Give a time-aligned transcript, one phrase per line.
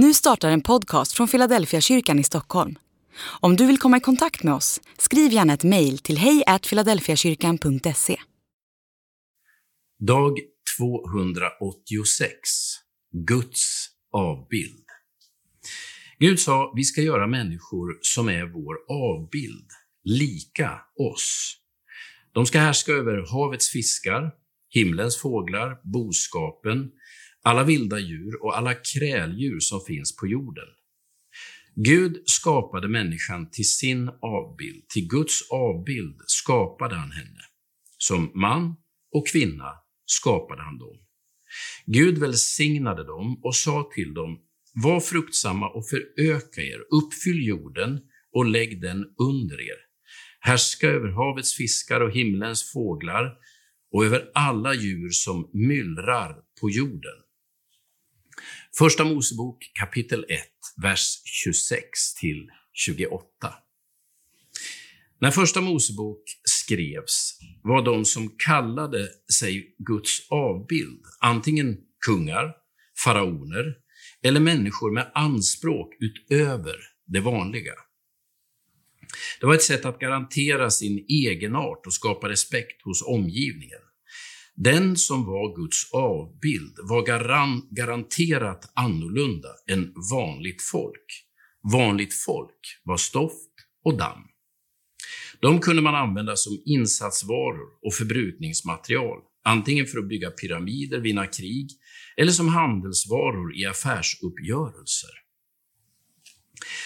[0.00, 2.78] Nu startar en podcast från Philadelphia kyrkan i Stockholm.
[3.40, 8.16] Om du vill komma i kontakt med oss, skriv gärna ett mejl till hejfiladelfiakyrkan.se.
[9.98, 10.38] Dag
[10.78, 12.30] 286
[13.12, 14.84] Guds avbild.
[16.18, 19.68] Gud sa, vi ska göra människor som är vår avbild,
[20.04, 20.80] lika
[21.12, 21.56] oss.
[22.32, 24.30] De ska härska över havets fiskar,
[24.68, 26.90] himlens fåglar, boskapen,
[27.48, 30.68] alla vilda djur och alla kräldjur som finns på jorden.
[31.74, 37.40] Gud skapade människan till sin avbild, till Guds avbild skapade han henne.
[37.98, 38.76] Som man
[39.12, 39.72] och kvinna
[40.06, 40.96] skapade han dem.
[41.86, 44.38] Gud välsignade dem och sa till dem,
[44.74, 48.00] var fruktsamma och föröka er, uppfyll jorden
[48.32, 49.78] och lägg den under er.
[50.40, 53.36] Härska över havets fiskar och himlens fåglar
[53.92, 57.27] och över alla djur som myllrar på jorden.
[58.78, 60.40] Första Mosebok kapitel 1,
[60.82, 63.24] vers 26 till 28.
[65.20, 72.54] När Första Mosebok skrevs var de som kallade sig Guds avbild antingen kungar,
[73.04, 73.76] faraoner
[74.22, 77.74] eller människor med anspråk utöver det vanliga.
[79.40, 83.80] Det var ett sätt att garantera sin egenart och skapa respekt hos omgivningen.
[84.60, 91.24] Den som var Guds avbild var garan garanterat annorlunda än vanligt folk.
[91.72, 93.52] Vanligt folk var stoft
[93.84, 94.22] och damm.
[95.40, 101.70] De kunde man använda som insatsvaror och förbrukningsmaterial, antingen för att bygga pyramider, vinna krig
[102.16, 105.10] eller som handelsvaror i affärsuppgörelser.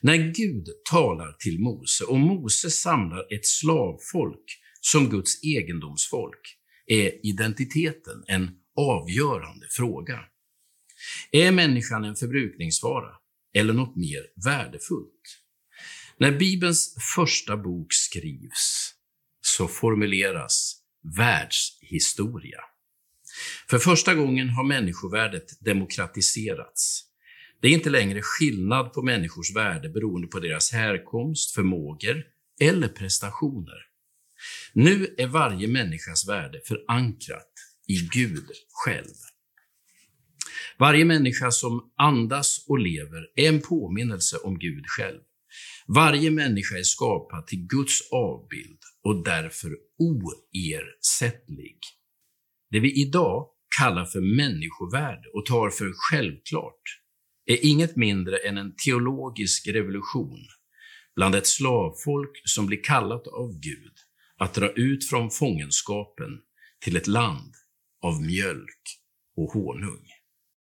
[0.00, 4.44] När Gud talar till Mose och Mose samlar ett slavfolk
[4.80, 10.20] som Guds egendomsfolk, är identiteten en avgörande fråga.
[11.30, 13.10] Är människan en förbrukningsvara
[13.54, 15.40] eller något mer värdefullt?
[16.18, 18.94] När Bibelns första bok skrivs
[19.40, 20.76] så formuleras
[21.16, 22.60] världshistoria.
[23.70, 27.04] För första gången har människovärdet demokratiserats.
[27.60, 32.24] Det är inte längre skillnad på människors värde beroende på deras härkomst, förmågor
[32.60, 33.93] eller prestationer.
[34.72, 37.52] Nu är varje människas värde förankrat
[37.88, 38.46] i Gud
[38.84, 39.14] själv.
[40.78, 45.20] Varje människa som andas och lever är en påminnelse om Gud själv.
[45.86, 51.78] Varje människa är skapad till Guds avbild och därför oersättlig.
[52.70, 56.82] Det vi idag kallar för människovärde och tar för självklart
[57.46, 60.46] är inget mindre än en teologisk revolution
[61.16, 63.92] bland ett slavfolk som blir kallat av Gud
[64.38, 66.28] att dra ut från fångenskapen
[66.84, 67.54] till ett land
[68.02, 68.82] av mjölk
[69.36, 70.06] och honung.